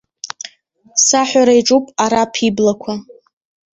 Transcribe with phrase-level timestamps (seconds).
[1.05, 2.93] Саҳәара иаҿуп араԥ иблақәа.